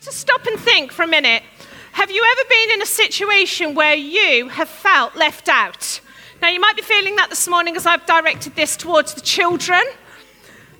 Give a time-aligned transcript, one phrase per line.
[0.00, 1.42] you to stop and think for a minute.
[1.92, 6.00] Have you ever been in a situation where you have felt left out?
[6.40, 9.82] Now, you might be feeling that this morning as I've directed this towards the children,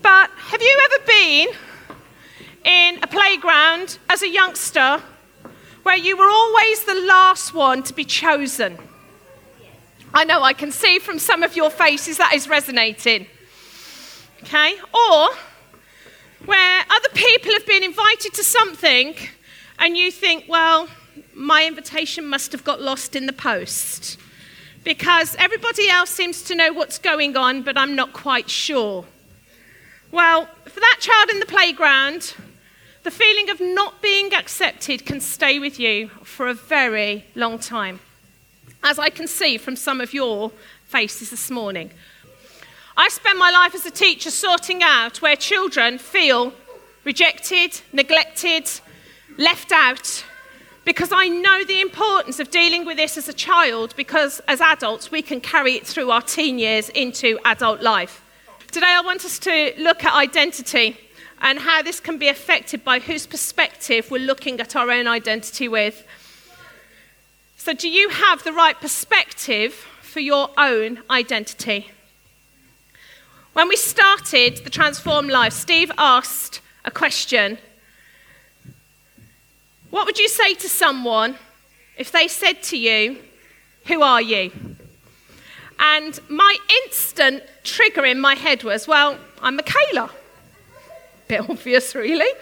[0.01, 1.49] but have you ever been
[2.65, 5.03] in a playground as a youngster
[5.83, 8.79] where you were always the last one to be chosen?
[10.15, 13.27] I know I can see from some of your faces that is resonating.
[14.43, 14.77] Okay?
[14.95, 15.29] Or
[16.51, 19.15] where other people have been invited to something
[19.79, 20.89] and you think, well,
[21.33, 24.19] my invitation must have got lost in the post
[24.83, 29.05] because everybody else seems to know what's going on, but I'm not quite sure.
[30.11, 32.35] Well, for that child in the playground,
[33.05, 38.01] the feeling of not being accepted can stay with you for a very long time,
[38.83, 40.51] as I can see from some of your
[40.89, 41.93] faces this morning.
[42.97, 46.53] I spend my life as a teacher sorting out where children feel
[47.05, 48.69] rejected, neglected,
[49.39, 50.25] left out,
[50.85, 55.11] because I know the importance of dealing with this as a child, because as adults,
[55.11, 58.25] we can carry it through our teen years into adult life.
[58.73, 60.97] Today, I want us to look at identity
[61.41, 65.69] and how this can be affected by whose perspective we're looking at our own identity
[65.69, 66.05] with.
[67.57, 71.91] So, do you have the right perspective for your own identity?
[73.53, 77.59] When we started the Transform Life, Steve asked a question
[79.91, 81.37] What would you say to someone
[81.99, 83.19] if they said to you,
[83.87, 84.53] Who are you?
[85.81, 90.11] And my instant trigger in my head was, Well, I'm Michaela.
[91.27, 92.33] Bit obvious, really.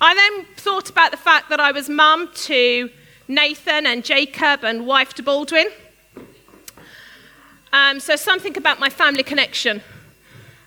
[0.00, 2.90] I then thought about the fact that I was mum to
[3.26, 5.66] Nathan and Jacob and wife to Baldwin.
[7.72, 9.82] Um, so something about my family connection.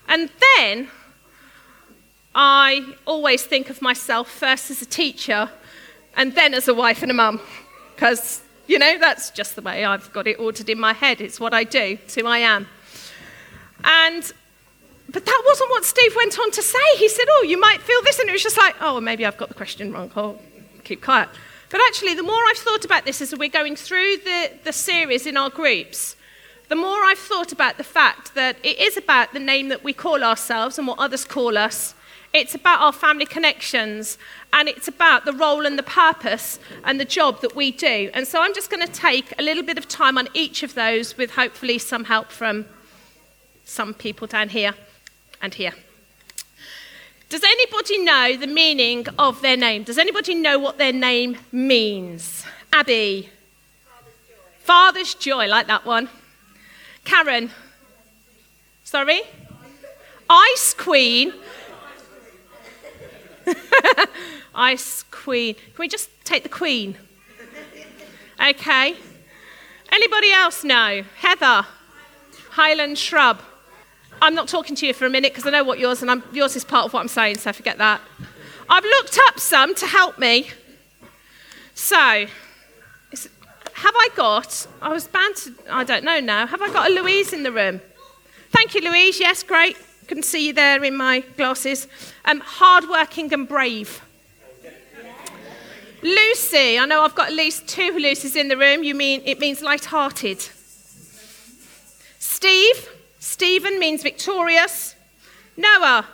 [0.08, 0.88] And then
[2.34, 5.50] I always think of myself first as a teacher
[6.16, 7.40] and then as a wife and a mum.
[7.94, 11.20] Because, you know, that's just the way I've got it ordered in my head.
[11.20, 12.66] It's what I do, it's who I am.
[13.84, 14.32] And
[15.08, 16.96] but that wasn't what Steve went on to say.
[16.96, 18.18] He said, Oh, you might feel this.
[18.18, 20.10] And it was just like, Oh, maybe I've got the question wrong.
[20.16, 20.40] Oh,
[20.82, 21.28] keep quiet.
[21.70, 25.26] But actually, the more I've thought about this as we're going through the, the series
[25.26, 26.15] in our groups,
[26.68, 29.92] the more I've thought about the fact that it is about the name that we
[29.92, 31.94] call ourselves and what others call us.
[32.32, 34.18] It's about our family connections
[34.52, 38.10] and it's about the role and the purpose and the job that we do.
[38.12, 40.74] And so I'm just going to take a little bit of time on each of
[40.74, 42.66] those with hopefully some help from
[43.64, 44.74] some people down here
[45.40, 45.72] and here.
[47.28, 49.84] Does anybody know the meaning of their name?
[49.84, 52.44] Does anybody know what their name means?
[52.72, 53.30] Abby.
[53.84, 54.34] Father's joy.
[54.62, 56.08] Father's joy, like that one.
[57.06, 57.50] Karen.
[58.84, 59.22] Sorry?
[60.28, 61.32] Ice Queen.
[64.54, 65.54] Ice Queen.
[65.54, 66.98] Can we just take the Queen?
[68.44, 68.96] Okay.
[69.92, 71.04] Anybody else know?
[71.16, 71.64] Heather.
[72.50, 73.40] Highland Shrub.
[74.20, 76.24] I'm not talking to you for a minute because I know what yours and I'm,
[76.32, 78.00] yours is part of what I'm saying, so forget that.
[78.68, 80.50] I've looked up some to help me.
[81.74, 82.26] So,
[83.76, 86.94] have I got, I was bound to, I don't know now, have I got a
[86.94, 87.82] Louise in the room?
[88.50, 89.20] Thank you, Louise.
[89.20, 89.76] Yes, great.
[90.08, 91.86] Couldn't see you there in my glasses.
[92.24, 94.00] Um, hardworking and brave.
[96.02, 98.82] Lucy, I know I've got at least two Lucy's in the room.
[98.82, 100.40] You mean it means light-hearted.
[102.18, 102.88] Steve,
[103.18, 104.94] Stephen means victorious.
[105.54, 106.06] Noah,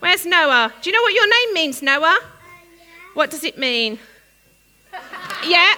[0.00, 0.72] where's Noah?
[0.80, 2.20] Do you know what your name means, Noah?
[3.12, 3.98] What does it mean?
[5.46, 5.74] yeah.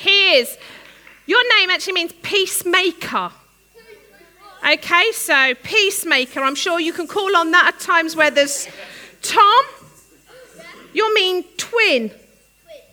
[0.00, 0.56] He is.
[1.26, 3.30] Your name actually means peacemaker.
[4.66, 6.40] Okay, so peacemaker.
[6.40, 8.66] I'm sure you can call on that at times where there's
[9.20, 9.64] Tom.
[10.94, 12.10] You mean twin.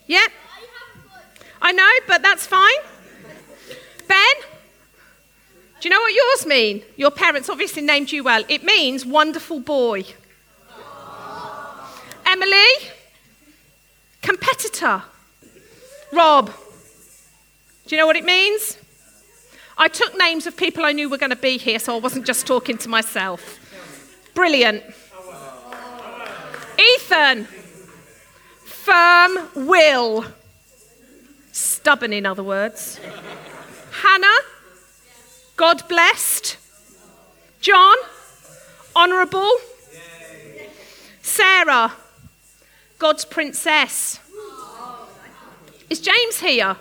[0.05, 0.27] Yeah.
[1.61, 2.81] I know, but that's fine.
[4.07, 4.35] Ben.
[5.79, 6.83] Do you know what yours mean?
[6.97, 8.43] Your parents obviously named you well.
[8.49, 10.03] It means wonderful boy.
[12.25, 12.91] Emily.
[14.21, 15.03] Competitor.
[16.11, 16.51] Rob.
[17.87, 18.77] Do you know what it means?
[19.77, 22.25] I took names of people I knew were going to be here, so I wasn't
[22.25, 23.59] just talking to myself.
[24.33, 24.83] Brilliant.
[26.77, 27.47] Ethan.
[28.65, 30.25] Firm will.
[31.53, 32.99] Stubborn, in other words.
[34.01, 34.39] Hannah.
[35.55, 36.57] God blessed.
[37.61, 37.95] John.
[38.97, 39.51] Honourable.
[41.21, 41.93] Sarah.
[42.99, 44.19] God's princess.
[45.89, 46.75] Is James here?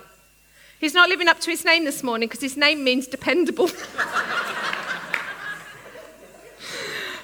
[0.79, 3.69] He's not living up to his name this morning because his name means dependable.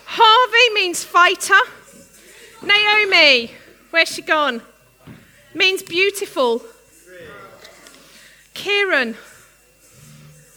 [0.06, 1.60] Harvey means fighter.
[2.64, 3.52] Naomi,
[3.94, 4.64] Where's she gone?
[5.54, 6.64] Means beautiful.
[8.56, 9.16] Kieran,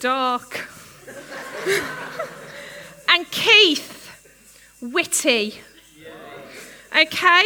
[0.01, 0.71] dark.
[3.11, 5.61] and Keith, witty.
[6.99, 7.45] Okay?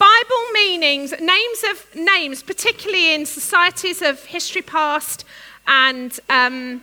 [0.00, 5.26] Bible meanings, names of names, particularly in societies of history past
[5.66, 6.80] and um,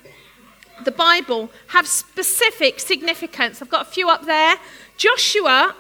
[0.86, 3.60] the Bible, have specific significance.
[3.60, 4.58] I've got a few up there.
[4.98, 5.76] Joshua,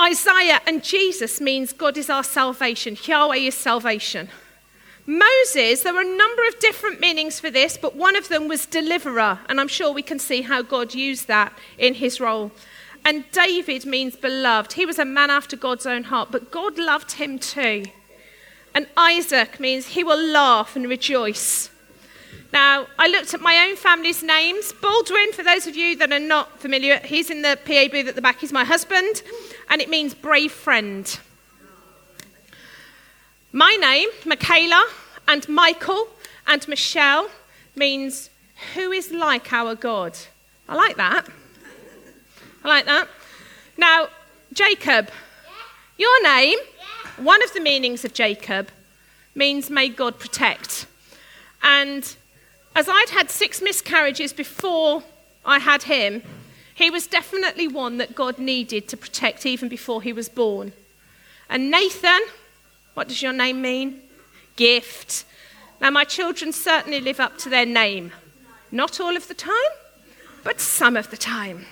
[0.00, 2.98] Isaiah, and Jesus means God is our salvation.
[3.00, 4.28] Yahweh is salvation.
[5.06, 8.66] Moses, there were a number of different meanings for this, but one of them was
[8.66, 12.50] deliverer, and I'm sure we can see how God used that in his role.
[13.04, 14.72] And David means beloved.
[14.72, 17.84] He was a man after God's own heart, but God loved him too.
[18.74, 21.70] And Isaac means he will laugh and rejoice.
[22.52, 24.72] Now, I looked at my own family's names.
[24.72, 28.14] Baldwin, for those of you that are not familiar, he's in the PA booth at
[28.14, 29.22] the back, he's my husband,
[29.68, 31.18] and it means brave friend.
[33.52, 34.88] My name, Michaela,
[35.28, 36.08] and Michael,
[36.46, 37.28] and Michelle
[37.76, 38.30] means
[38.74, 40.16] who is like our God.
[40.68, 41.28] I like that.
[42.64, 43.08] I like that.
[43.76, 44.08] Now,
[44.52, 45.10] Jacob,
[45.98, 46.58] your name,
[47.18, 48.70] one of the meanings of Jacob,
[49.34, 50.86] means may God protect.
[51.62, 52.16] And
[52.74, 55.02] as I'd had six miscarriages before
[55.44, 56.22] I had him,
[56.74, 60.72] he was definitely one that God needed to protect even before he was born.
[61.50, 62.20] And Nathan,
[62.94, 64.00] what does your name mean?
[64.56, 65.24] Gift.
[65.80, 68.12] Now, my children certainly live up to their name.
[68.72, 69.52] Not all of the time,
[70.42, 71.66] but some of the time.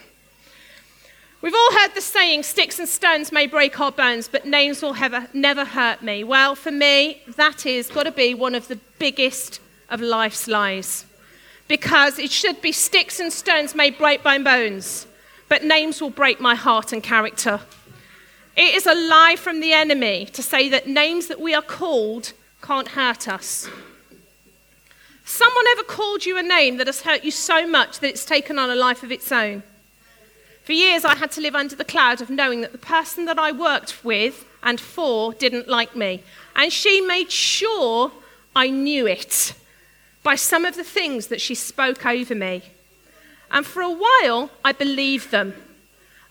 [1.43, 4.94] We've all heard the saying, sticks and stones may break our bones, but names will
[4.94, 6.23] ever, never hurt me.
[6.23, 9.61] Well, for me, that is got to be one of the biggest
[9.91, 11.05] of life's lies.
[11.67, 15.09] Because it should be sticks and stones may break my bones,
[15.49, 17.59] but names will break my heart and character.
[18.56, 22.35] It is a lie from the enemy to say that names that we are called
[22.62, 23.69] can't hurt us.
[25.25, 28.61] Someone ever called you a name that has hurt you so much that it's taken
[28.61, 29.65] on a life of its own?
[30.64, 33.38] For years, I had to live under the cloud of knowing that the person that
[33.38, 36.23] I worked with and for didn't like me.
[36.55, 38.12] And she made sure
[38.55, 39.55] I knew it
[40.23, 42.62] by some of the things that she spoke over me.
[43.50, 45.55] And for a while, I believed them.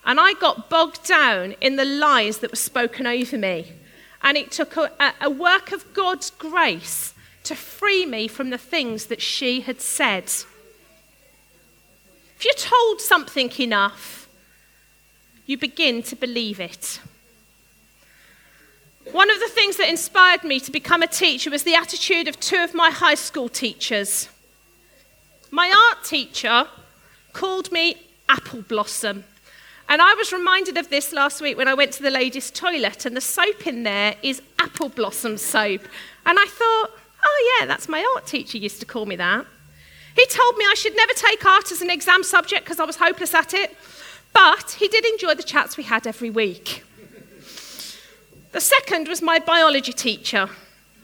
[0.04, 3.72] And I got bogged down in the lies that were spoken over me.
[4.22, 4.90] And it took a,
[5.20, 7.12] a work of God's grace
[7.44, 10.24] to free me from the things that she had said.
[10.24, 10.46] If
[12.44, 14.21] you're told something enough,
[15.46, 17.00] you begin to believe it.
[19.10, 22.38] One of the things that inspired me to become a teacher was the attitude of
[22.38, 24.28] two of my high school teachers.
[25.50, 26.66] My art teacher
[27.32, 27.96] called me
[28.28, 29.24] Apple Blossom.
[29.88, 33.04] And I was reminded of this last week when I went to the ladies' toilet,
[33.04, 35.82] and the soap in there is apple blossom soap.
[36.24, 36.90] And I thought,
[37.24, 39.44] oh, yeah, that's my art teacher used to call me that.
[40.16, 42.96] He told me I should never take art as an exam subject because I was
[42.96, 43.76] hopeless at it.
[44.32, 46.84] But he did enjoy the chats we had every week.
[48.52, 50.48] The second was my biology teacher.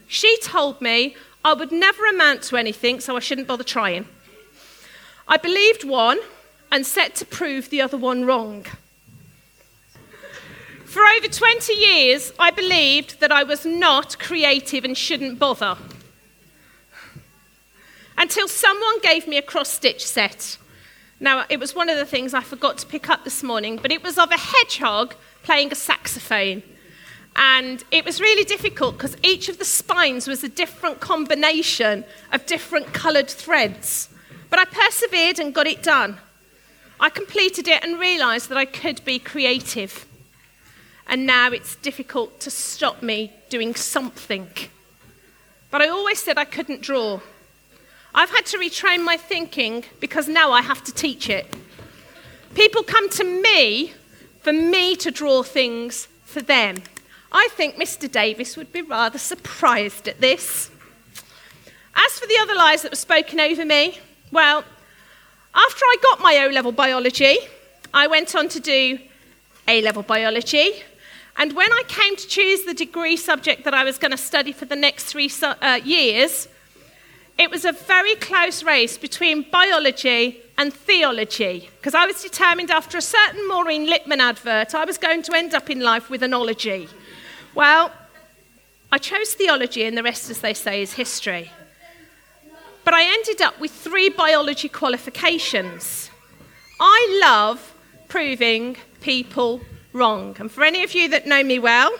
[0.07, 4.05] She told me I would never amount to anything, so I shouldn't bother trying.
[5.27, 6.19] I believed one
[6.71, 8.65] and set to prove the other one wrong.
[10.85, 15.77] For over 20 years, I believed that I was not creative and shouldn't bother.
[18.17, 20.57] Until someone gave me a cross stitch set
[21.19, 23.91] now, it was one of the things I forgot to pick up this morning, but
[23.91, 26.63] it was of a hedgehog playing a saxophone.
[27.35, 32.45] And it was really difficult because each of the spines was a different combination of
[32.45, 34.09] different coloured threads.
[34.49, 36.17] But I persevered and got it done.
[36.99, 40.05] I completed it and realised that I could be creative.
[41.07, 44.47] And now it's difficult to stop me doing something.
[45.71, 47.19] But I always said I couldn't draw.
[48.13, 51.45] I've had to retrain my thinking because now I have to teach it.
[52.55, 53.93] People come to me
[54.41, 56.77] for me to draw things for them.
[57.31, 58.11] I think Mr.
[58.11, 60.71] Davis would be rather surprised at this.
[61.95, 63.99] As for the other lies that were spoken over me,
[64.31, 64.63] well,
[65.53, 67.37] after I got my O level biology,
[67.93, 68.99] I went on to do
[69.67, 70.83] A level biology.
[71.37, 74.51] And when I came to choose the degree subject that I was going to study
[74.51, 76.47] for the next three uh, years,
[77.39, 82.97] it was a very close race between biology and theology, because I was determined after
[82.97, 86.33] a certain Maureen Lipman advert, I was going to end up in life with an
[86.33, 86.89] ology.
[87.55, 87.93] Well,
[88.91, 91.49] I chose theology, and the rest, as they say, is history.
[92.83, 96.11] But I ended up with three biology qualifications.
[96.79, 97.73] I love
[98.09, 99.61] proving people
[99.93, 100.35] wrong.
[100.39, 101.95] And for any of you that know me well,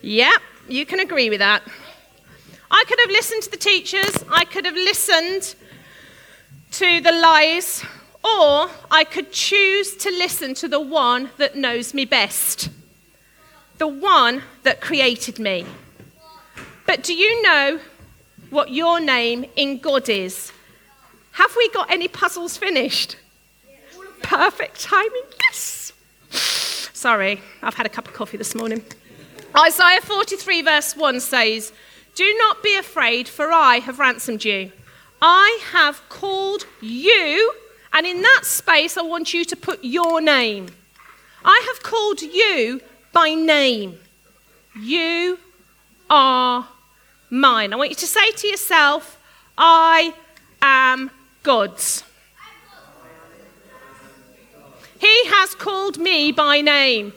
[0.00, 0.36] yeah,
[0.68, 1.62] you can agree with that.
[2.74, 5.54] I could have listened to the teachers, I could have listened
[6.72, 7.84] to the lies,
[8.24, 12.70] or I could choose to listen to the one that knows me best,
[13.76, 15.66] the one that created me.
[16.86, 17.78] But do you know
[18.48, 20.50] what your name in God is?
[21.32, 23.16] Have we got any puzzles finished?
[24.22, 25.92] Perfect timing, yes.
[26.30, 28.82] Sorry, I've had a cup of coffee this morning.
[29.54, 31.72] Isaiah 43, verse 1 says,
[32.14, 34.72] Do not be afraid, for I have ransomed you.
[35.20, 37.54] I have called you,
[37.92, 40.68] and in that space, I want you to put your name.
[41.44, 42.80] I have called you
[43.12, 43.98] by name.
[44.78, 45.38] You
[46.10, 46.68] are
[47.30, 47.72] mine.
[47.72, 49.18] I want you to say to yourself,
[49.56, 50.14] I
[50.60, 51.10] am
[51.42, 52.04] God's.
[54.98, 57.12] He has called me by name.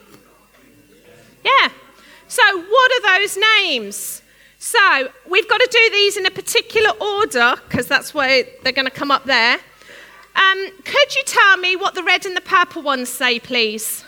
[1.43, 1.69] Yeah.
[2.27, 4.21] So, what are those names?
[4.67, 8.87] So, we've got to do these in a particular order because that's where they're going
[8.87, 9.59] to come up there.
[10.35, 14.03] Um, could you tell me what the red and the purple ones say, please?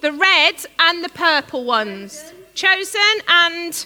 [0.00, 2.32] The red and the purple ones.
[2.54, 3.84] Chosen and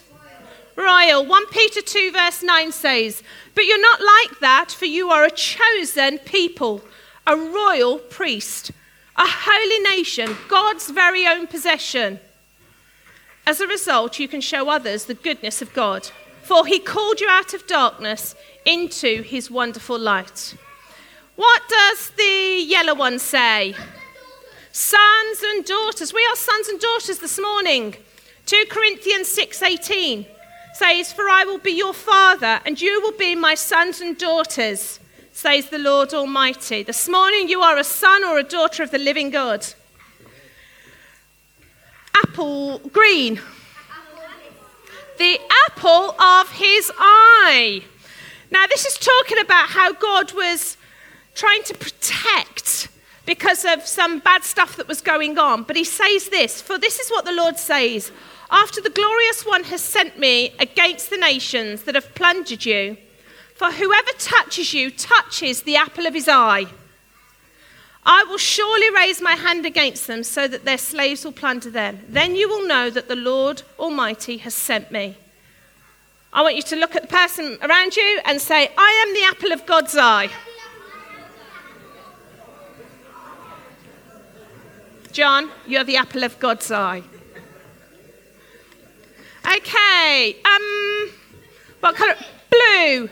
[0.77, 1.27] royal.
[1.27, 3.25] 1 Peter 2, verse 9 says,
[3.57, 6.81] But you're not like that, for you are a chosen people,
[7.27, 8.71] a royal priest,
[9.17, 12.21] a holy nation, God's very own possession.
[13.47, 16.11] As a result, you can show others the goodness of God,
[16.43, 18.35] for he called you out of darkness
[18.65, 20.57] into his wonderful light.
[21.37, 23.75] What does the yellow one say?
[24.73, 26.15] Sons and daughters.
[26.15, 27.97] We are sons and daughters this morning.
[28.47, 30.27] 2 Corinthians 6:18
[30.75, 35.01] says, For I will be your father, and you will be my sons and daughters,
[35.33, 36.83] says the Lord Almighty.
[36.83, 39.67] This morning you are a son or a daughter of the living God.
[42.15, 43.41] Apple green.
[45.19, 47.83] The apple of his eye.
[48.51, 50.77] Now, this is talking about how God was
[51.35, 52.89] trying to protect
[53.27, 55.63] because of some bad stuff that was going on.
[55.63, 58.13] But he says this For this is what the Lord says
[58.51, 62.97] after the glorious one has sent me against the nations that have plundered you,
[63.55, 66.67] for whoever touches you touches the apple of his eye.
[68.07, 72.01] I will surely raise my hand against them so that their slaves will plunder them.
[72.09, 75.17] Then you will know that the Lord Almighty has sent me.
[76.33, 79.25] I want you to look at the person around you and say, I am the
[79.25, 80.29] apple of God's eye.
[85.13, 87.03] John, you're the apple of God's eye.
[89.47, 90.37] Okay.
[90.45, 91.11] Um,
[91.81, 92.17] what colour?
[92.51, 93.09] Blue.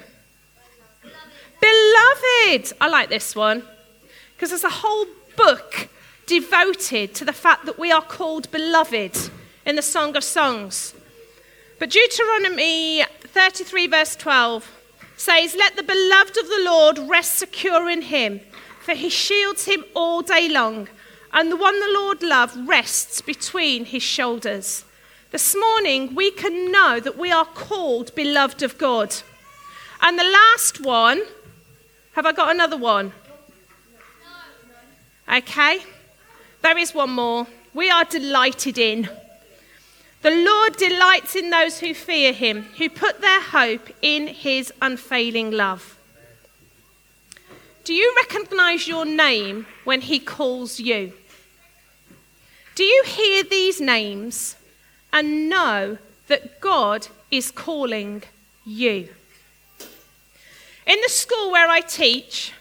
[1.60, 2.72] Beloved.
[2.80, 3.62] I like this one
[4.42, 5.06] because there's a whole
[5.36, 5.88] book
[6.26, 9.30] devoted to the fact that we are called beloved
[9.64, 10.94] in the Song of Songs.
[11.78, 14.68] But Deuteronomy 33, verse 12
[15.16, 18.40] says, Let the beloved of the Lord rest secure in him,
[18.80, 20.88] for he shields him all day long,
[21.32, 24.84] and the one the Lord loves rests between his shoulders.
[25.30, 29.14] This morning, we can know that we are called beloved of God.
[30.00, 31.22] And the last one,
[32.14, 33.12] have I got another one?
[35.32, 35.78] Okay,
[36.60, 37.46] there is one more.
[37.72, 39.08] We are delighted in.
[40.20, 45.50] The Lord delights in those who fear him, who put their hope in his unfailing
[45.50, 45.98] love.
[47.84, 51.12] Do you recognize your name when he calls you?
[52.74, 54.56] Do you hear these names
[55.12, 55.98] and know
[56.28, 58.22] that God is calling
[58.64, 59.08] you.
[60.86, 62.52] In the school where I teach,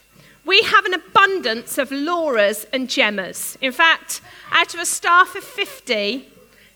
[0.44, 3.56] we have an abundance of Lauras and Gemmas.
[3.60, 4.20] In fact,
[4.50, 6.26] out of a staff of 50,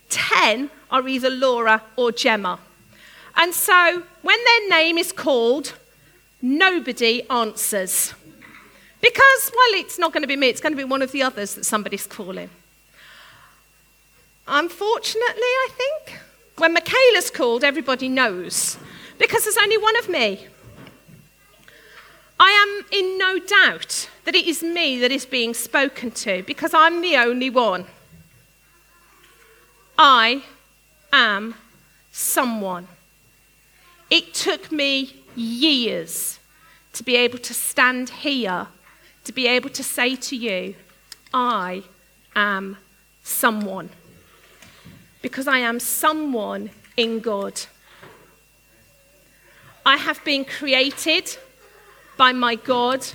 [0.08, 2.58] 10 are either Laura or Gemma.
[3.36, 5.74] And so when their name is called,
[6.40, 8.14] nobody answers.
[9.00, 11.22] Because, well, it's not going to be me, it's going to be one of the
[11.22, 12.50] others that somebody's calling.
[14.48, 16.20] Unfortunately, I think,
[16.56, 18.78] when Michaela's called, everybody knows
[19.18, 20.46] because there's only one of me.
[22.38, 26.74] I am in no doubt that it is me that is being spoken to because
[26.74, 27.86] I'm the only one.
[29.98, 30.42] I
[31.12, 31.54] am
[32.12, 32.88] someone.
[34.10, 36.38] It took me years
[36.92, 38.66] to be able to stand here,
[39.24, 40.74] to be able to say to you,
[41.32, 41.82] I
[42.34, 42.76] am
[43.22, 43.90] someone
[45.22, 47.60] because I am someone in God.
[49.84, 51.36] I have been created
[52.16, 53.06] by my God,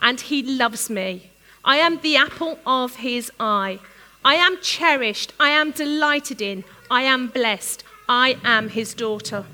[0.00, 1.30] and He loves me.
[1.64, 3.78] I am the apple of His eye.
[4.24, 5.32] I am cherished.
[5.40, 6.64] I am delighted in.
[6.90, 7.84] I am blessed.
[8.08, 9.44] I am his daughter.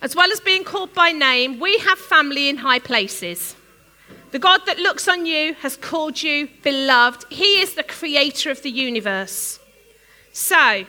[0.00, 3.56] As well as being called by name, we have family in high places.
[4.32, 7.26] The God that looks on you has called you beloved.
[7.30, 9.60] He is the creator of the universe.
[10.32, 10.84] So,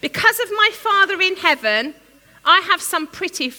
[0.00, 1.94] because of my Father in heaven,
[2.44, 3.50] I have some pretty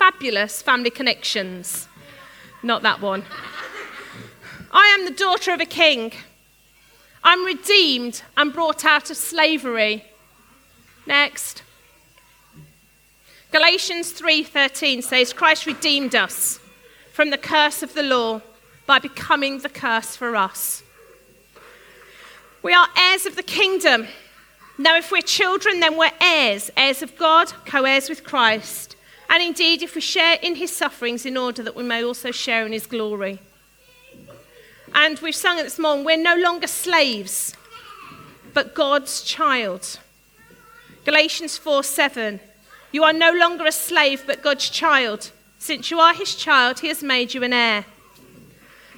[0.00, 1.86] fabulous family connections.
[2.62, 3.22] Not that one.
[4.72, 6.12] I am the daughter of a king.
[7.22, 10.06] I'm redeemed and brought out of slavery.
[11.04, 11.62] Next.
[13.52, 16.60] Galatians 3:13 says Christ redeemed us
[17.12, 18.40] from the curse of the law
[18.86, 20.82] by becoming the curse for us.
[22.62, 24.08] We are heirs of the kingdom.
[24.78, 28.96] Now if we're children then we're heirs, heirs of God, co-heirs with Christ.
[29.30, 32.66] And indeed if we share in his sufferings in order that we may also share
[32.66, 33.38] in his glory.
[34.92, 37.54] And we've sung it this morning we're no longer slaves,
[38.52, 40.00] but God's child.
[41.04, 42.40] Galatians 4 7.
[42.90, 45.30] You are no longer a slave, but God's child.
[45.60, 47.84] Since you are his child, he has made you an heir.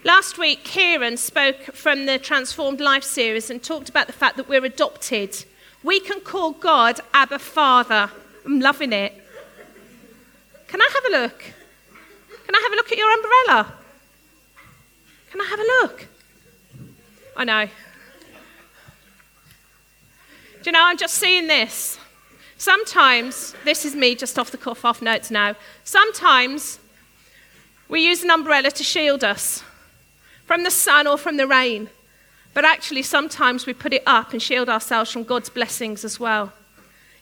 [0.03, 4.49] Last week, Kieran spoke from the Transformed Life series and talked about the fact that
[4.49, 5.45] we're adopted.
[5.83, 8.11] We can call God Abba Father.
[8.47, 9.22] I'm loving it.
[10.73, 11.39] Can I have a look?
[12.47, 13.75] Can I have a look at your umbrella?
[15.31, 16.09] Can I have a look?
[17.37, 17.67] I know.
[20.63, 21.99] Do you know, I'm just seeing this.
[22.57, 25.57] Sometimes, this is me just off the cuff, off notes now.
[25.85, 26.79] Sometimes
[27.91, 29.63] we use an umbrella to shield us
[30.47, 31.91] from the sun or from the rain.
[32.55, 36.55] But actually, sometimes we put it up and shield ourselves from God's blessings as well.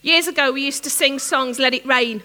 [0.02, 2.22] Years ago, we used to sing songs, Let It Rain.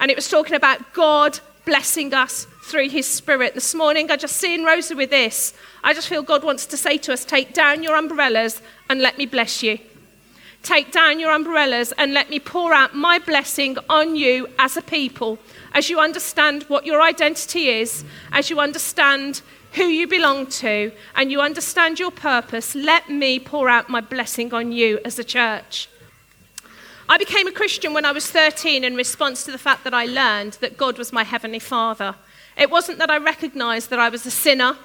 [0.00, 3.54] And it was talking about God blessing us through his spirit.
[3.54, 5.54] This morning, I just seen Rosa with this.
[5.84, 9.18] I just feel God wants to say to us, take down your umbrellas and let
[9.18, 9.78] me bless you.
[10.62, 14.82] Take down your umbrellas and let me pour out my blessing on you as a
[14.82, 15.38] people,
[15.72, 21.30] as you understand what your identity is, as you understand who you belong to, and
[21.30, 22.74] you understand your purpose.
[22.74, 25.88] Let me pour out my blessing on you as a church.
[27.10, 30.04] I became a Christian when I was 13 in response to the fact that I
[30.04, 32.14] learned that God was my Heavenly Father.
[32.56, 34.76] It wasn't that I recognized that I was a sinner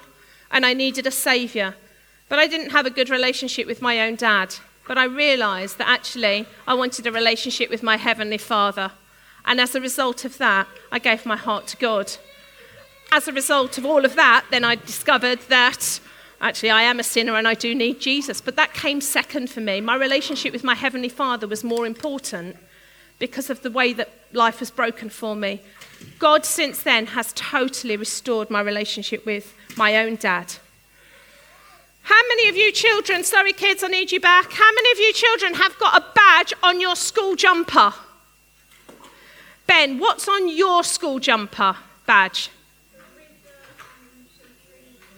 [0.50, 1.76] and I needed a savior,
[2.28, 4.56] but I didn't have a good relationship with my own dad.
[4.88, 8.90] But I realized that actually I wanted a relationship with my Heavenly Father.
[9.44, 12.10] And as a result of that, I gave my heart to God.
[13.12, 16.00] As a result of all of that, then I discovered that
[16.40, 18.40] actually I am a sinner and I do need Jesus.
[18.40, 19.80] But that came second for me.
[19.80, 22.56] My relationship with my Heavenly Father was more important
[23.18, 25.60] because of the way that life was broken for me.
[26.18, 30.54] God, since then, has totally restored my relationship with my own dad.
[32.02, 34.52] How many of you children, sorry kids, I need you back.
[34.52, 37.94] How many of you children have got a badge on your school jumper?
[39.66, 42.50] Ben, what's on your school jumper badge?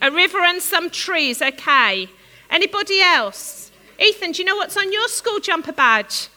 [0.01, 2.09] A river and some trees, okay.
[2.51, 3.71] Anybody else?
[3.99, 6.29] Ethan, do you know what's on your school jumper badge?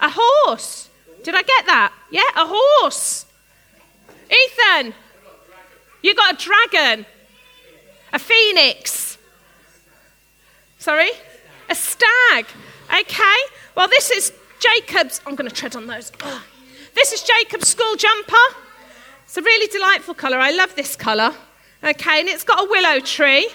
[0.00, 0.90] A horse.
[1.22, 1.92] Did I get that?
[2.10, 3.26] Yeah, a horse.
[4.30, 4.94] Ethan,
[6.02, 7.06] you got a dragon,
[8.12, 9.18] a phoenix.
[10.78, 11.10] Sorry?
[11.68, 12.46] A stag.
[12.88, 13.36] Okay.
[13.74, 15.20] Well, this is Jacob's.
[15.26, 16.10] I'm going to tread on those.
[16.22, 16.42] Ugh.
[16.94, 18.36] This is Jacob's school jumper.
[19.24, 20.38] It's a really delightful colour.
[20.38, 21.34] I love this colour.
[21.82, 23.48] Okay, and it's got a willow tree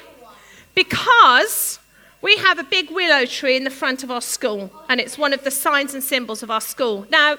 [0.73, 1.77] because
[2.23, 5.31] we have a big willow tree in the front of our school, and it's one
[5.31, 7.05] of the signs and symbols of our school.
[7.11, 7.37] Now,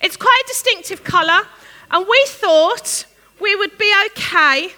[0.00, 1.42] it's quite a distinctive colour,
[1.90, 3.04] and we thought
[3.42, 4.72] we would be okay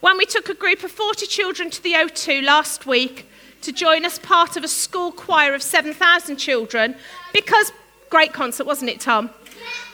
[0.00, 3.26] when we took a group of 40 children to the O2 last week
[3.62, 6.96] to join us part of a school choir of 7,000 children
[7.32, 7.72] because
[8.10, 9.30] great concert, wasn't it, Tom?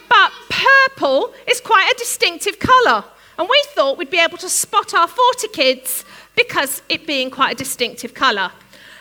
[0.09, 3.05] But purple is quite a distinctive colour.
[3.37, 7.53] And we thought we'd be able to spot our 40 kids because it being quite
[7.53, 8.51] a distinctive colour.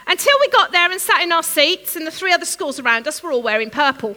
[0.06, 3.08] Until we got there and sat in our seats, and the three other schools around
[3.08, 4.16] us were all wearing purple.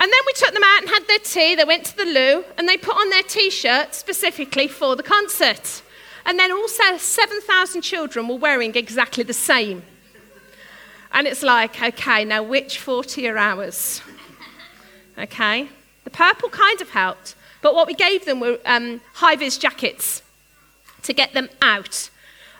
[0.00, 1.54] And then we took them out and had their tea.
[1.54, 5.02] They went to the loo and they put on their t shirt specifically for the
[5.02, 5.82] concert.
[6.26, 9.82] And then also 7,000 children were wearing exactly the same.
[11.12, 14.02] And it's like, okay, now which 40 are ours?
[15.16, 15.68] Okay?
[16.02, 20.22] The purple kind of helped, but what we gave them were um, high vis jackets
[21.02, 22.10] to get them out.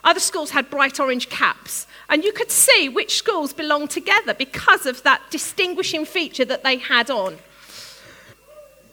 [0.02, 4.86] Other schools had bright orange caps, and you could see which schools belonged together because
[4.86, 7.36] of that distinguishing feature that they had on.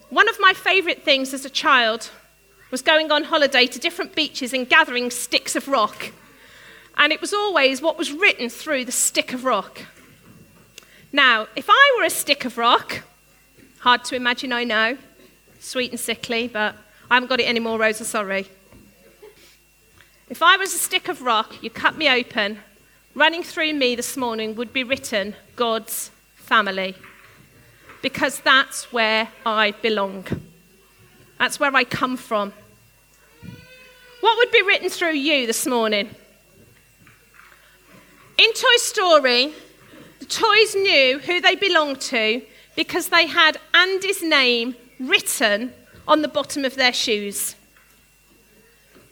[0.10, 2.10] One of my favourite things as a child
[2.72, 6.12] was going on holiday to different beaches and gathering sticks of rock.
[6.98, 9.84] And it was always what was written through the stick of rock.
[11.14, 13.04] Now, if I were a stick of rock,
[13.80, 14.98] hard to imagine, I know,
[15.62, 16.76] sweet and sickly, but
[17.10, 18.48] I haven't got it anymore, Rosa, sorry.
[20.30, 22.60] If I was a stick of rock, you cut me open,
[23.16, 26.96] running through me this morning would be written God's family.
[28.02, 30.26] Because that's where I belong.
[31.38, 32.54] That's where I come from.
[34.22, 36.10] What would be written through you this morning?
[38.38, 39.54] In Toy Story,
[40.20, 42.42] the toys knew who they belonged to
[42.76, 44.76] because they had Andy's name
[45.08, 45.74] written
[46.08, 47.56] on the bottom of their shoes.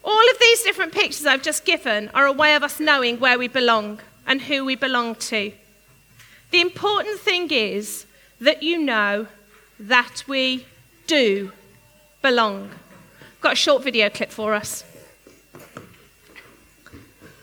[0.02, 3.38] All of these different pictures I've just given are a way of us knowing where
[3.38, 5.52] we belong and who we belong to.
[6.50, 8.06] The important thing is
[8.40, 9.26] that you know
[9.78, 10.66] that we
[11.06, 11.52] do
[12.22, 12.70] belong.
[13.40, 14.84] Got a short video clip for us.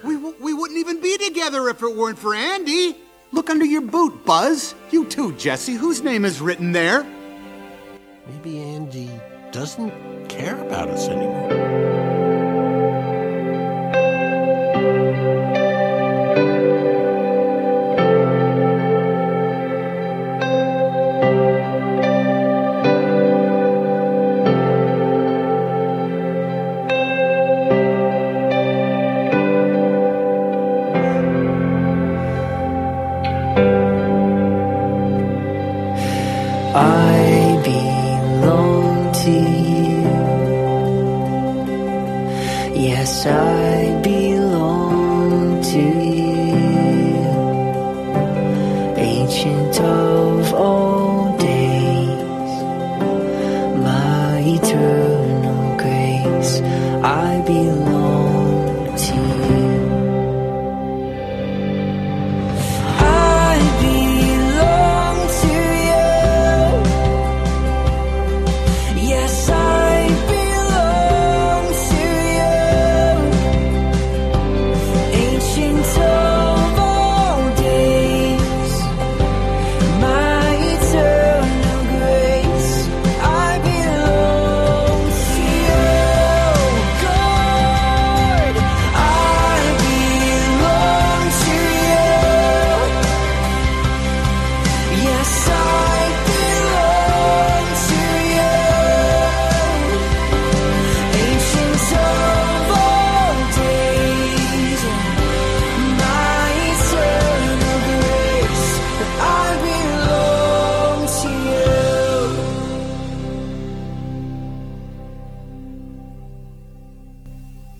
[0.03, 2.95] We, w- we wouldn't even be together if it weren't for Andy.
[3.31, 4.73] Look under your boot, Buzz.
[4.91, 5.73] You too, Jesse.
[5.73, 7.05] Whose name is written there?
[8.29, 9.09] Maybe Andy
[9.51, 9.91] doesn't
[10.27, 11.96] care about us anymore.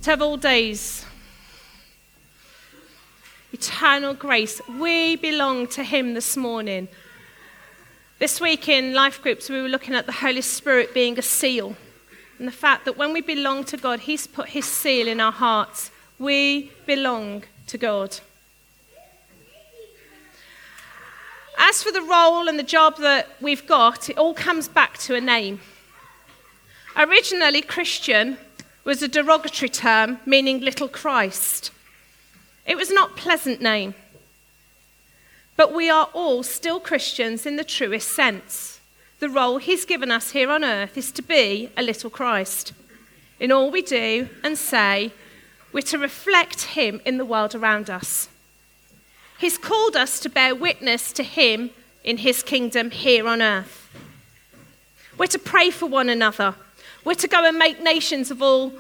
[0.08, 1.06] All days.
[3.52, 4.62] Eternal grace.
[4.80, 6.88] We belong to Him this morning.
[8.18, 11.76] This week in life groups, we were looking at the Holy Spirit being a seal
[12.40, 15.34] and the fact that when we belong to God, He's put His seal in our
[15.34, 15.92] hearts.
[16.18, 18.18] We belong to God.
[21.58, 25.16] As for the role and the job that we've got, it all comes back to
[25.16, 25.60] a name.
[26.96, 28.38] Originally, Christian
[28.88, 31.72] was a derogatory term meaning little Christ.
[32.66, 33.96] It was not pleasant name.
[35.58, 38.80] But we are all still Christians in the truest sense.
[39.20, 42.72] The role he's given us here on earth is to be a little Christ.
[43.42, 45.12] In all we do and say,
[45.74, 48.30] we're to reflect him in the world around us.
[49.38, 51.72] He's called us to bear witness to him
[52.06, 53.90] in his kingdom here on earth.
[55.18, 56.56] We're to pray for one another.
[57.04, 58.74] We're to go and make nations of all,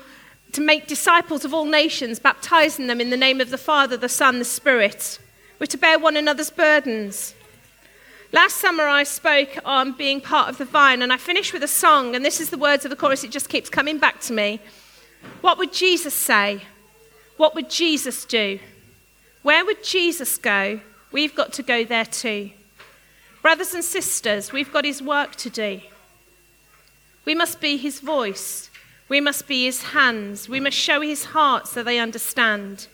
[0.53, 4.09] to make disciples of all nations, baptizing them in the name of the Father, the
[4.09, 5.19] Son, the Spirit.
[5.59, 7.33] We're to bear one another's burdens.
[8.33, 11.67] Last summer, I spoke on being part of the vine, and I finished with a
[11.67, 13.23] song, and this is the words of the chorus.
[13.23, 14.59] It just keeps coming back to me.
[15.41, 16.63] What would Jesus say?
[17.37, 18.59] What would Jesus do?
[19.43, 20.81] Where would Jesus go?
[21.11, 22.51] We've got to go there too.
[23.41, 25.79] Brothers and sisters, we've got his work to do.
[27.27, 28.69] We must be his voice.
[29.09, 30.47] We must be his hands.
[30.47, 32.87] We must show his heart so they understand.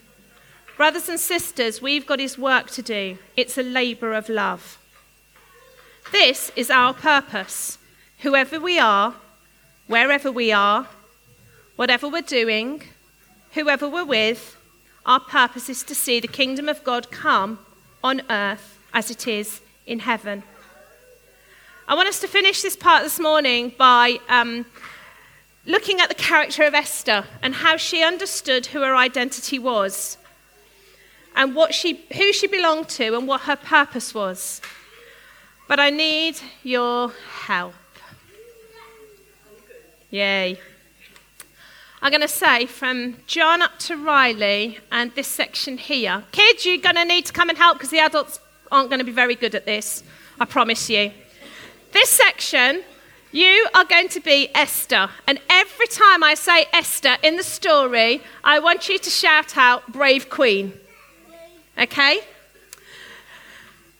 [0.76, 3.20] Brothers and sisters, we've got his work to do.
[3.38, 4.80] It's a labour of love.
[6.12, 7.78] This is our purpose.
[8.22, 9.14] Whoever we are,
[9.86, 10.88] wherever we are,
[11.76, 12.82] whatever we're doing,
[13.52, 14.58] whoever we're with,
[15.06, 17.60] our purpose is to see the kingdom of God come
[18.04, 20.42] on earth as it is in heaven.
[21.86, 24.66] I want us to finish this part this morning by um,
[25.66, 30.18] looking at the character of Esther and how she understood who her identity was
[31.36, 34.62] and what she, who she belonged to and what her purpose was.
[35.68, 37.74] But I need your help.
[40.10, 40.58] Yay.
[42.02, 46.24] I'm going to say from John up to Riley and this section here.
[46.32, 48.40] Kids, you're going to need to come and help because the adults
[48.72, 50.02] aren't going to be very good at this.
[50.40, 51.12] I promise you.
[51.94, 52.82] This section,
[53.32, 55.12] you are going to be Esther.
[55.28, 59.92] And every time I say Esther in the story, I want you to shout out,
[59.92, 60.74] Brave Queen.
[61.78, 62.22] Okay?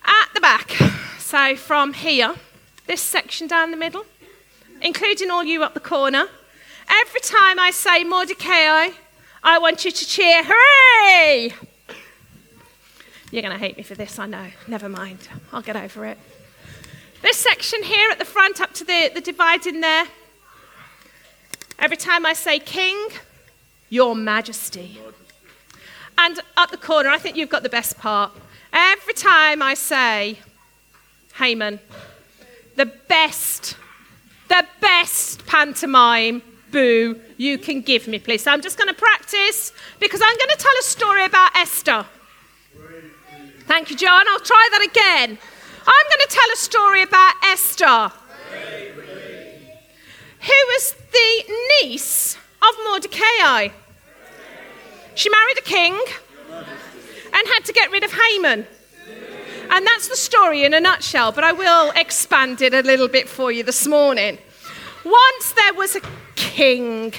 [0.04, 0.72] At the back.
[1.20, 2.34] So from here,
[2.88, 4.06] this section down the middle,
[4.82, 6.26] including all you up the corner.
[6.90, 8.90] Every time I say Mordecai,
[9.44, 11.54] I want you to cheer, hooray!
[13.30, 14.48] You're going to hate me for this, I know.
[14.68, 15.30] Never mind.
[15.52, 16.18] I'll get over it.
[17.24, 20.08] This section here at the front, up to the, the divide in there.
[21.80, 22.98] Every time I say King,
[23.90, 25.00] Your Majesty.
[26.18, 28.34] And up the corner, I think you've got the best part.
[28.74, 30.40] Every time I say
[31.36, 31.80] Haman,
[32.76, 33.78] the best,
[34.50, 36.42] the best pantomime
[36.74, 38.44] boo you can give me, please.
[38.44, 42.06] So I'm just going to practice because I'm going to tell a story about Esther.
[43.62, 44.26] Thank you, John.
[44.28, 45.38] I'll try that again.
[45.86, 48.12] I'm going to tell a story about Esther,
[50.40, 53.70] who was the niece of Mordecai.
[55.16, 56.00] She married a king
[56.52, 58.66] and had to get rid of Haman.
[59.70, 63.28] And that's the story in a nutshell, but I will expand it a little bit
[63.28, 64.38] for you this morning.
[65.04, 66.02] Once there was a
[66.36, 67.14] king.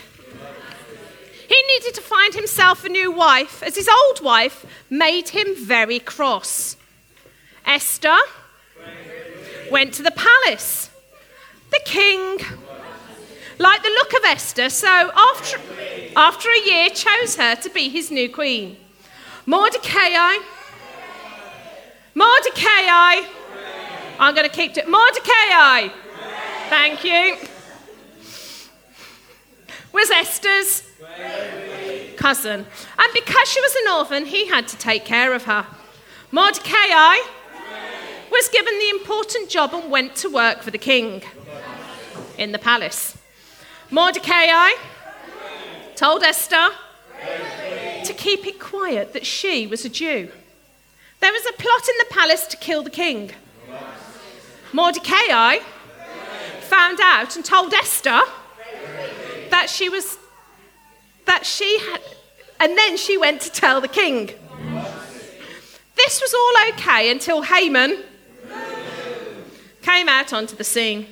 [1.47, 5.99] He needed to find himself a new wife, as his old wife made him very
[5.99, 6.77] cross.
[7.67, 8.17] Esther
[9.71, 10.91] went to the palace.
[11.71, 12.39] The king
[13.59, 15.59] liked the look of Esther, so after,
[16.17, 18.77] after a year chose her to be his new queen.
[19.47, 20.39] Mordecai,
[22.15, 23.27] Mordecai,
[24.19, 24.89] I'm going to keep it.
[24.89, 25.89] Mordecai,
[26.69, 27.37] thank you.
[29.93, 30.83] Was Esther's
[32.17, 32.67] cousin.
[32.99, 35.67] And because she was an orphan, he had to take care of her.
[36.31, 37.21] Mordecai
[38.35, 41.23] was given the important job and went to work for the king
[42.37, 43.17] in the palace.
[43.93, 44.71] Mordecai
[45.95, 46.71] told Esther
[48.05, 50.29] to keep it quiet that she was a Jew.
[51.21, 53.31] There was a plot in the palace to kill the king.
[54.73, 55.59] Mordecai
[56.63, 58.21] found out and told Esther
[59.51, 60.19] that she was
[61.25, 62.01] that she had
[62.59, 64.31] and then she went to tell the king.
[65.95, 68.03] This was all okay until Haman
[69.85, 71.07] came out onto the scene.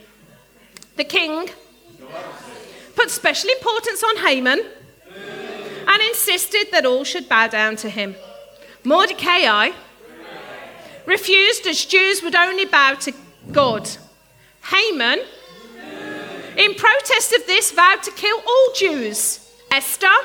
[0.97, 1.51] The king
[2.97, 4.61] put special importance on Haman
[5.87, 8.17] and insisted that all should bow down to him.
[8.83, 9.71] Mordecai
[11.05, 13.13] refused as Jews would only bow to
[13.51, 13.89] God.
[14.71, 15.21] Haman,
[16.57, 19.51] in protest of this, vowed to kill all Jews.
[19.71, 20.19] Esther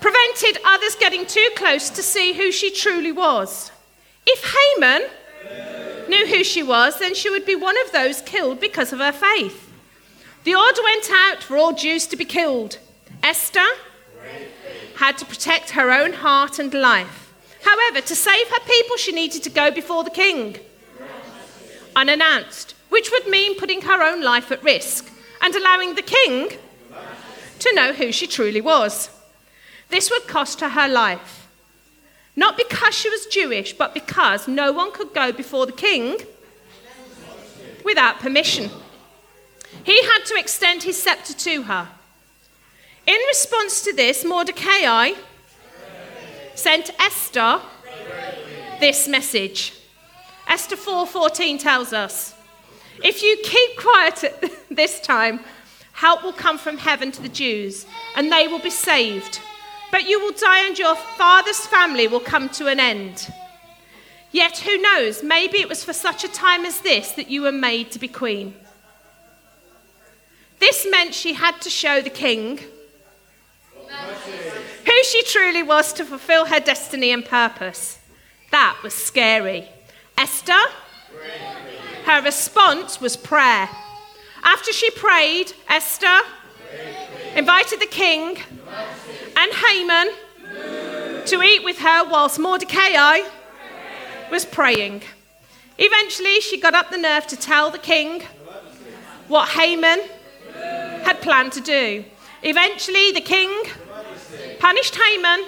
[0.00, 3.72] prevented others getting too close to see who she truly was.
[4.26, 5.08] If Haman
[6.08, 9.12] knew who she was, then she would be one of those killed because of her
[9.12, 9.70] faith.
[10.44, 12.78] The order went out for all Jews to be killed.
[13.22, 13.66] Esther
[14.96, 17.32] had to protect her own heart and life.
[17.64, 20.58] However, to save her people, she needed to go before the king
[21.96, 26.50] unannounced, which would mean putting her own life at risk and allowing the king
[27.58, 29.10] to know who she truly was.
[29.88, 31.35] This would cost her her life.
[32.36, 36.18] Not because she was Jewish, but because no one could go before the king
[37.82, 38.70] without permission.
[39.82, 41.88] He had to extend his scepter to her.
[43.06, 45.12] In response to this, Mordecai
[46.54, 47.60] sent Esther
[48.80, 49.72] this message.
[50.48, 52.34] Esther 4:14 tells us,
[53.02, 55.44] "If you keep quiet at this time,
[55.92, 59.40] help will come from heaven to the Jews, and they will be saved.
[59.96, 63.32] But you will die and your father's family will come to an end.
[64.30, 67.50] Yet who knows, maybe it was for such a time as this that you were
[67.50, 68.54] made to be queen."
[70.58, 72.58] This meant she had to show the king
[74.84, 77.96] who she truly was to fulfill her destiny and purpose.
[78.50, 79.66] That was scary.
[80.18, 80.64] Esther,
[82.04, 83.70] her response was prayer.
[84.44, 86.20] After she prayed, Esther
[87.34, 88.36] invited the king
[89.36, 90.10] and Haman
[91.26, 93.20] to eat with her whilst Mordecai
[94.30, 95.02] was praying.
[95.78, 98.22] Eventually, she got up the nerve to tell the king
[99.28, 100.00] what Haman
[101.04, 102.04] had planned to do.
[102.42, 103.50] Eventually, the king
[104.58, 105.44] punished Haman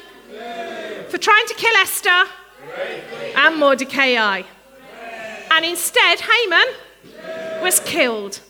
[1.09, 2.25] for trying to kill Esther
[3.37, 4.43] and Mordecai.
[5.51, 6.67] And instead, Haman
[7.63, 8.41] was killed.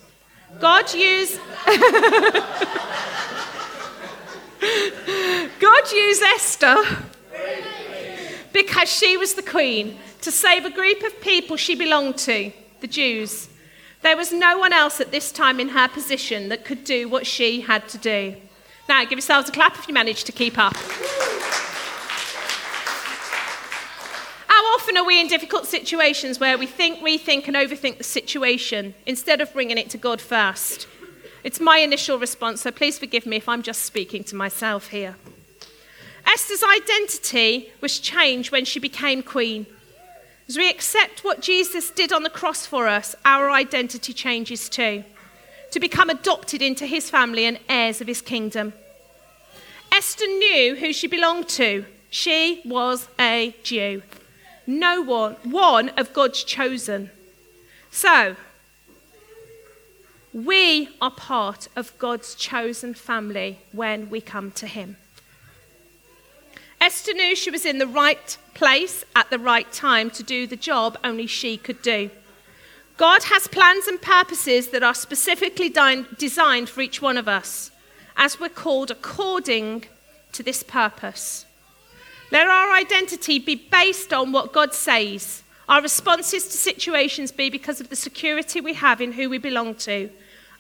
[0.59, 1.39] God used.
[5.61, 6.77] God used Esther
[8.53, 12.87] because she was the queen to save a group of people she belonged to, the
[12.87, 13.49] Jews.
[14.03, 17.27] There was no one else at this time in her position that could do what
[17.27, 18.37] she had to do.
[18.89, 20.77] Now, give yourselves a clap if you managed to keep up.
[24.47, 28.95] How often are we in difficult situations where we think, rethink, and overthink the situation
[29.07, 30.87] instead of bringing it to God first?
[31.45, 35.17] It's my initial response, so please forgive me if I'm just speaking to myself here.
[36.29, 39.67] Esther's identity was changed when she became queen.
[40.47, 45.05] As we accept what Jesus did on the cross for us, our identity changes too.
[45.73, 48.75] To become adopted into his family and heirs of his kingdom.
[49.91, 51.85] Esther knew who she belonged to.
[52.11, 54.03] She was a Jew.
[54.67, 57.11] No one, one of God's chosen.
[57.91, 58.37] So,
[60.33, 64.97] we are part of God's chosen family when we come to him.
[66.89, 70.57] Esther knew she was in the right place at the right time to do the
[70.57, 72.11] job only she could do.
[72.97, 75.69] God has plans and purposes that are specifically
[76.17, 77.71] designed for each one of us,
[78.17, 79.85] as we're called according
[80.33, 81.45] to this purpose.
[82.33, 85.43] Let our identity be based on what God says.
[85.69, 89.75] Our responses to situations be because of the security we have in who we belong
[89.75, 90.09] to,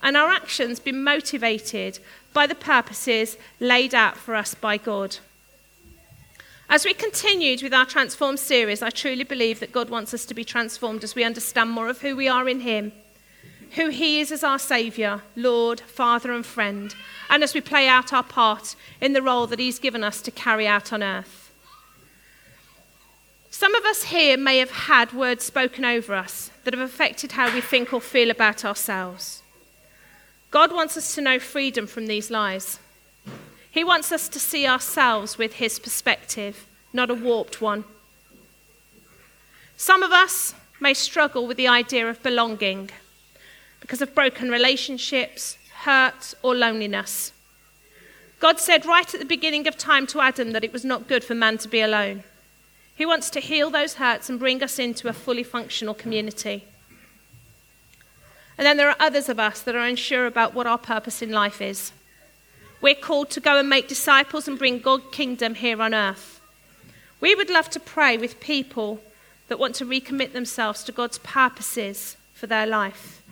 [0.02, 2.00] and our actions be motivated
[2.34, 5.16] by the purposes laid out for us by God.
[6.70, 10.34] As we continued with our Transform series, I truly believe that God wants us to
[10.34, 12.92] be transformed as we understand more of who we are in Him,
[13.76, 16.94] who He is as our Saviour, Lord, Father, and friend,
[17.30, 20.30] and as we play out our part in the role that He's given us to
[20.30, 21.54] carry out on earth.
[23.50, 27.52] Some of us here may have had words spoken over us that have affected how
[27.52, 29.42] we think or feel about ourselves.
[30.50, 32.78] God wants us to know freedom from these lies.
[33.78, 37.84] He wants us to see ourselves with his perspective, not a warped one.
[39.76, 42.90] Some of us may struggle with the idea of belonging
[43.78, 47.30] because of broken relationships, hurt, or loneliness.
[48.40, 51.22] God said right at the beginning of time to Adam that it was not good
[51.22, 52.24] for man to be alone.
[52.96, 56.64] He wants to heal those hurts and bring us into a fully functional community.
[58.58, 61.30] And then there are others of us that are unsure about what our purpose in
[61.30, 61.92] life is.
[62.80, 66.40] We're called to go and make disciples and bring God's kingdom here on earth.
[67.20, 69.00] We would love to pray with people
[69.48, 73.22] that want to recommit themselves to God's purposes for their life.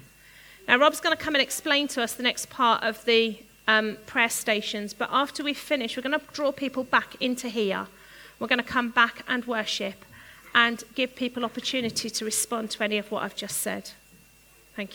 [0.67, 3.99] Now, Rob's going to come and explain to us the next part of the um,
[4.07, 7.87] prayer stations, but after we finish, we're going to draw people back into here.
[8.39, 10.05] We're going to come back and worship
[10.55, 13.91] and give people opportunity to respond to any of what I've just said.
[14.75, 14.95] Thank you.